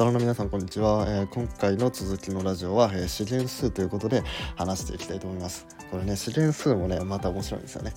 [0.00, 4.22] サロンの皆さんこんにちは、えー、今回の続きのラジオは、えー、資源数ということで
[4.56, 5.66] 話していきたいと思います。
[5.90, 7.92] これね資源数もねまた面白いんですよね。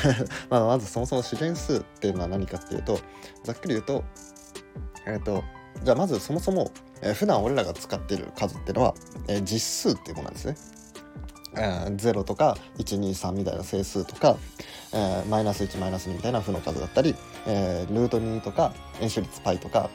[0.50, 3.00] まあまずそもそも資源数っていうのは何かっていうと
[3.42, 4.04] ざっくり言うと
[5.06, 5.44] えっ、ー、と
[5.82, 6.70] じゃあまずそもそも、
[7.00, 8.94] えー、普段俺らが使っている数っていうのは、
[9.26, 10.56] えー、実数っていうものなんですね。
[11.56, 14.36] えー、0とか123みたいな整数とか、
[14.92, 17.14] えー、マイナス1マイナス2みたいな負の数だったり、
[17.46, 19.88] えー、ルート2とか円周率 π とか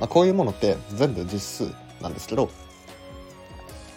[0.00, 2.50] まあ、こういうものって全部実数なんですけど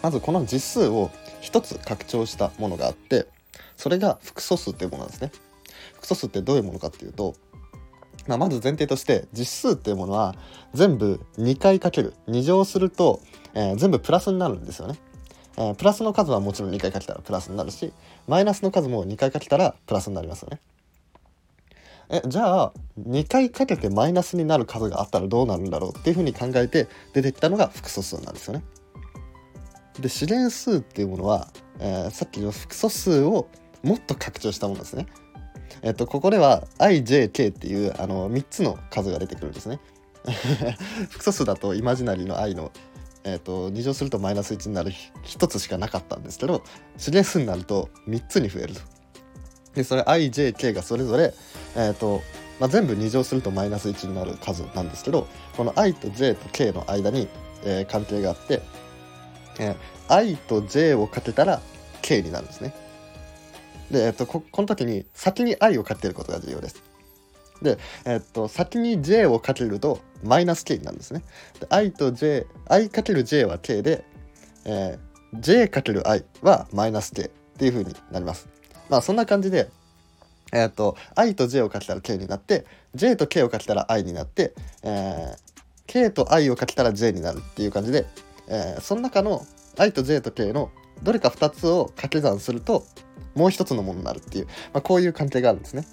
[0.02, 3.26] まずこの実数を一つ拡張したものがあって
[3.76, 5.32] それが複素数っていうものなんですね。
[5.94, 7.34] 複素数ってどういうものかっていうと、
[8.26, 10.34] まあ、まず前提として実数っていうものは
[10.74, 13.20] 全部2回かける2乗すると、
[13.54, 14.98] えー、全部プラスになるんですよね。
[15.56, 17.92] えー、プラスの数はもちろん2回かけたらプラスになるし
[18.26, 20.60] マイナスの数も2回かけたらプラスになりますよね。
[22.10, 28.64] えじゃあ2回かけてマイナスになる数があったらどうなるんだろうっていうふうに考えて出てきたのが複素数なんですよね。
[30.00, 33.48] で試練数っていうものは、えー、さっきの複素数を
[33.82, 35.06] もっと拡張したものですね。
[35.82, 39.80] えっとここでは ijk っていうあの3つの数が出てくるんですね。
[41.10, 42.70] 複素数だとイマジナリーの i の
[43.26, 44.92] えーと、2乗するとマイナス1になる
[45.24, 46.62] 1つしかなかったんですけど
[46.98, 48.82] 試練数になると3つに増えると。
[49.74, 51.34] でそれ ijk がそれぞれ、
[51.76, 52.22] えーと
[52.60, 57.28] まあ、全部2乗するとマイナス1になる数なんですけどこの i と j と k の間に、
[57.64, 58.62] えー、関係があって、
[59.58, 61.60] えー、i と j をかけたら
[62.02, 62.74] k になるんですね。
[63.90, 66.82] で、えーと、ここの時に先に i をかけることが重要です。
[67.62, 71.22] で、えー、っと先に j をかけるとマイナス k になるんですね。
[71.60, 74.04] で i と j i かける j は k で、
[74.64, 78.48] えー、j かける i はマイナス k っていう風になります。
[78.94, 79.70] まあそんな感じで
[80.52, 82.64] えっ、ー、と i と j をかけたら k になって
[82.94, 84.54] j と k をかけたら i になって、
[84.84, 85.36] えー、
[85.88, 88.06] k と i をかけたら j になるっていう感じで、
[88.46, 89.44] えー、その中の
[89.78, 90.70] i と j と k の
[91.02, 92.86] どれか2つを掛け算すると
[93.34, 95.84] もう一つのものになるっていう、まあ、こういう関係があるんですね。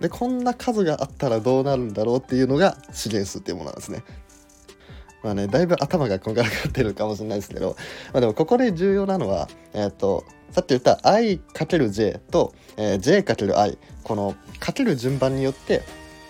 [0.00, 4.02] でこんな数があったらどうなるんだろうっていうのが資源数っていうものなんですね。
[5.22, 7.76] まあねだいぶ頭がこんがらがってるかもしれないですけど、
[8.12, 15.82] まあ、でもここで重要なのはえっ、ー、とさっき言った i×j と、えー、j×i このかける順番によって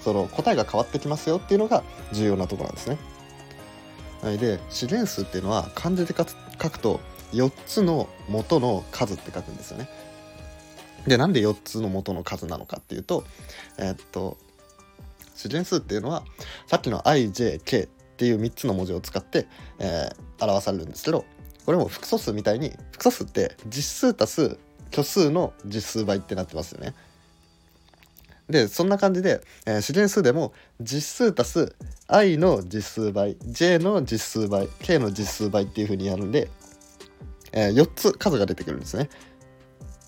[0.02, 1.82] その答えが変わってきますよっていうのが
[2.12, 2.98] 重要なところなんですね。
[4.22, 6.24] はい、で資源数っていうのは漢字で書
[6.70, 7.00] くと
[7.32, 9.88] 4つの元の数って書くんですよね。
[11.06, 13.24] でなんで4つの元の数なのかっていうと
[13.78, 14.38] えー、っと
[15.34, 16.24] 資源数っていうのは
[16.66, 19.46] さっきの ijk っていう3つの文字を使って、
[19.78, 21.26] えー、表されるんですけど
[21.66, 24.58] これも複素数みたいに複素数って実数足す
[24.90, 26.94] 虚数の実数倍ってなってますよね。
[28.48, 31.76] でそんな感じで、えー、資源数でも実数足す
[32.06, 36.48] i の実数倍 j の実数倍 k の実数倍っていう風にやるんで、
[37.52, 39.10] えー、4つ数が出てくるんですね。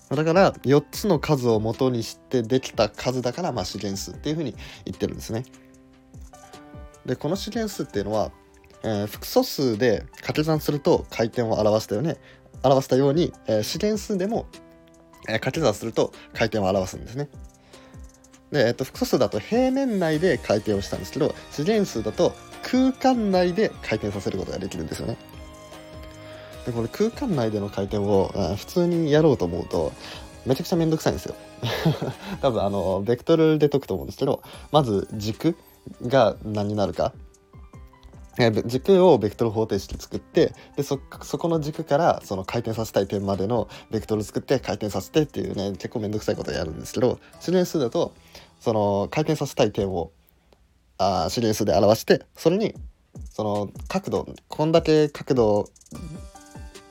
[0.09, 4.55] だから4つの数を元にしてできた数だから、まあ、資源数っていう風に
[4.85, 5.43] 言ってるんですね。
[7.09, 8.31] でこの資源数っていうのは
[8.83, 12.17] えー、複素数で掛け算すると回転を表したよね
[12.63, 14.45] 表したように、えー、資源数でも、
[15.27, 17.29] えー、掛け算すると回転を表すんですね。
[18.51, 22.33] で、えーと、複素数だと平面内で回転をしたんですけど資源数だと
[22.63, 25.17] 空間内で回転させることができるんですよね。
[26.65, 29.93] でこれ空間内での回転を普通にやろうと思うと
[30.45, 31.35] めちゃくちゃめんどくさいんですよ。
[32.41, 35.55] 多分あのベクトルで解くと思うんですけどまず軸
[36.03, 37.13] が何になるか
[38.65, 48.13] 軸をベクトル方程式作ってでそこの軸からその回転させたい点までのベクトル作って回転させてっていうね結構めんどくさいことやるんですけど指令数だと
[48.61, 50.11] その回転させたい点を
[50.97, 52.73] あ指令数で表してそれに
[53.29, 55.69] その角度こんだけ角度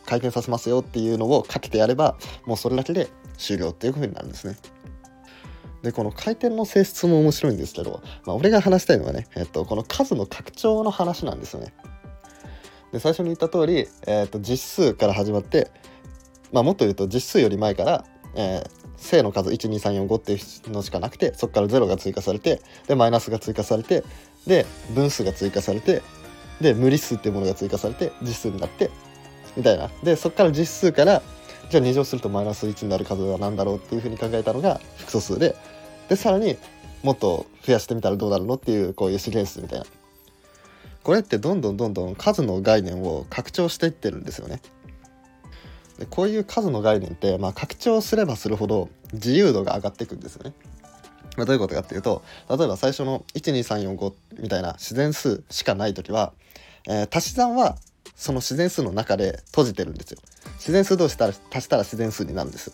[0.04, 2.16] 回転させますよっていうのをかけてやれば
[2.46, 4.56] もうそれだけで終了っていうふうになるんですね。
[5.82, 11.72] でこの回転の性質も面白いんですけど、まあ、俺が話したいのはね、えっと、この数の拡張の話なんですよね。
[12.92, 15.70] で最初に言った通り、えっと、実数から始まって、
[16.52, 18.04] まあ、もっと言うと実数より前から、
[18.34, 24.04] えー、正の数12345っていうのしかなくてそこから0が追加されてでマイナスが追加されて
[24.46, 24.64] で
[24.94, 26.02] 分数が追加されて
[26.60, 28.90] で無理数っていうものが追加されて実数になって
[29.56, 31.22] みたいなでそこから実数から
[31.70, 35.54] じゃあ2乗するとマイナス1になる数は何だろうっていうふうに考えたのが複素数で
[36.08, 36.56] でさらに
[37.02, 39.86] もっと増やしてみたらどうなるのっていうこういう資源数みたいな。
[41.02, 44.60] これってどんどんどんどん数の概念を拡張していってるんですよね。
[45.98, 50.52] でこういう数の概念って、まあ、拡張すればするほど自由度が上がっていくんですよね。
[51.36, 56.32] まあ、どういうことかっていうと例えば最初の12345みたいな自然数しかない時は、
[56.88, 57.76] えー、足し算は
[58.16, 60.18] その自然数の中で閉じてるんですよ。
[60.68, 61.32] 自然数同士足
[61.62, 62.70] したら自然数になるんです。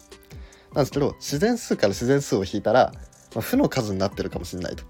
[0.72, 2.92] なんですけど自然数から自然数を引いたら、
[3.36, 4.82] まあ、負の数になってるかもしれないと。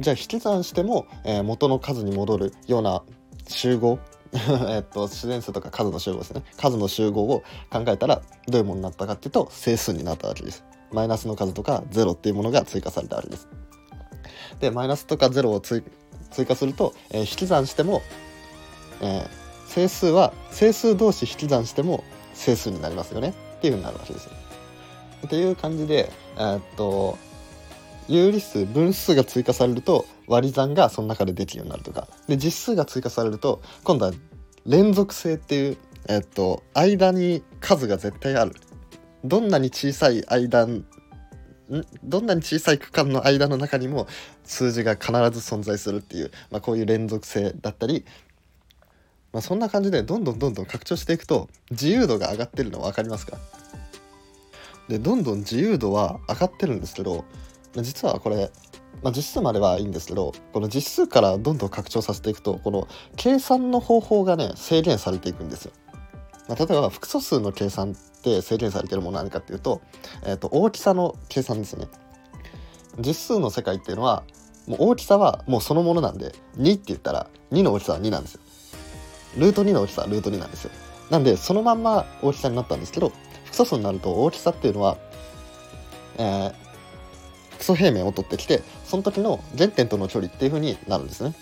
[0.00, 3.04] じゃあ引き算しても、えー、元の数に戻るような
[3.46, 4.00] 集合
[4.68, 13.46] えっと自然数とか数の集合ですね数の集合を考えたらどういうものになったかっていうと整数になったわけですマイナスの数とか0っていうものが追加されたわけです
[14.58, 15.84] でマイナスとか0を追
[16.44, 18.02] 加すると、えー、引き算しても、
[19.00, 19.43] えー、
[19.74, 23.34] 整数は整数同士引き算しても整数になりますよね。
[23.56, 24.28] っていうふうになるわけです
[25.26, 27.18] っていう感じでえー、っと
[28.06, 32.06] 有理数分数が追加されると割り算がその中でできるようになるとか。
[32.28, 34.12] で実数が追加されると今度は
[34.64, 35.78] 連続性っていう、
[36.08, 38.52] えっと、間に数が絶対ある。
[39.24, 40.68] どんなに小さい間
[42.04, 44.06] どんなに小さい区間の間の中にも
[44.44, 48.04] 数字が必ず存在するっていう、まあ、こういう連続性だったり、
[49.34, 53.36] まあ、そんな感じでどんどんどんどん拡張していくと自由度が上がってるの分かりますか？
[54.88, 57.24] でどんどん自由度は上がってるんですけど
[57.76, 58.52] 実はこれ、
[59.02, 62.86] まあ、実数まではいいんですけどこの実数からどんどん拡張させていくとこの
[63.16, 65.72] 計算の方法がね制限されていくんですよ。
[66.46, 69.80] まあ、例えば複素数の計算って制限されてるもの何かっていうと,、
[70.24, 71.88] えー、と大きさの計算ですね。
[73.00, 74.22] 実数の世界っていうのは
[74.68, 78.40] もう大きさはもうそのものなんで2って言ったら2の大きさは2なんですよ。
[79.36, 80.70] ルート2の大きさはルート2なんですよ。
[81.10, 83.12] なんでそのまんま大きさになったんですけど
[83.44, 84.96] 複素数になると大きさっていうのは、
[86.16, 86.54] えー、
[87.58, 91.34] 基礎平面を取ってきてその時の原点との距離っていう風になるんですね。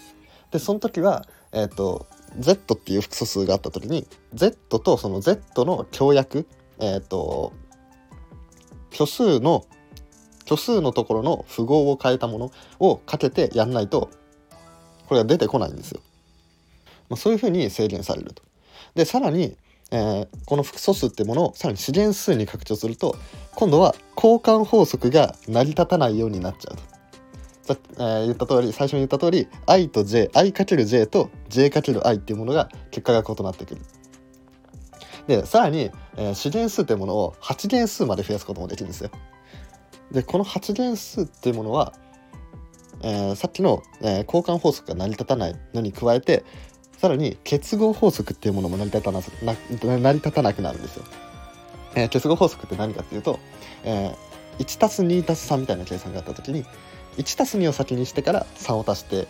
[0.50, 2.06] でその時は、えーと、
[2.38, 6.46] z っていう複素数があった時に z とその z の協約
[6.78, 7.52] えっ、ー、と
[8.90, 9.64] 虚数の
[10.44, 14.10] 虚数のところの符号を変えたものをかけてやんないと
[15.06, 16.00] これが出てこないんですよ。
[17.12, 18.42] まあ、そういうふうに制限されると。
[18.94, 19.56] でさらに
[19.94, 23.14] えー、この複素数ってものをさらに資源数に拡張すると
[23.54, 26.82] 今度は交換法則が成り立たないようになっちゃうと。
[27.62, 33.82] さえー、言った通り最初に言った通り i と j i×j と j×i っていうものが結果が異なってくる。
[35.28, 39.10] でさらに、えー、資源数っていうものを8元数まで増やすこともできるんですよ。
[40.10, 41.92] でこの8元数っていうものは、
[43.02, 46.44] えー、さっきの、えー、交換法則が成り立たないのに加えて
[47.02, 51.04] さらに結合法則っていうものも成り立たな成り立たなくなるんですよ。
[51.96, 53.40] えー、結合法則って何かっていうと、
[53.82, 56.64] えー、1たす2たす3みたいな計算があった時に
[57.16, 59.26] 1たす2を先にしてから3を足して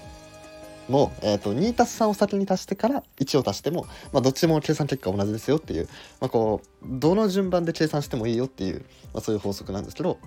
[0.90, 5.88] も、えーと、2たす3を先に足してから1を足しても、まあ、どっちも計算結果同じですよっていう、
[6.20, 8.84] まあ、こうどの順番で計算してもいいよっていう、
[9.14, 10.18] まあ、そういう法則なんですけど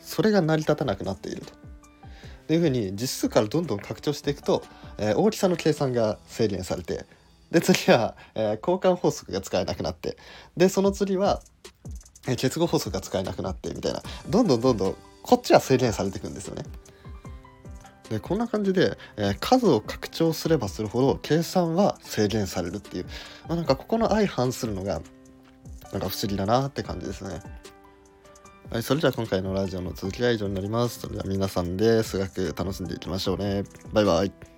[0.00, 1.40] それが成り立たなくなっている。
[1.46, 1.71] と
[2.54, 4.62] いうふうに実数からどんどん拡張していくと、
[4.98, 7.06] えー、大きさの計算が制限されて
[7.50, 10.16] で次は、えー、交換法則が使えなくなって
[10.56, 11.40] でその次は、
[12.26, 16.64] えー、結合法則が使えなくなってみたいなどんどんどんどんこっちは制限されていくんですよね。
[18.10, 23.04] でこんな感じで、えー、数を拡張すればするほど計算は制限されるっていう、
[23.48, 25.00] まあ、なんかここの相反するのが
[25.92, 27.40] なんか不思議だなって感じですね。
[28.72, 31.00] はい、それでは今回のラジオの続きは以上になります。
[31.00, 33.64] それでは皆さんで数学楽しんでいきましょうね。
[33.92, 34.51] バイバイ。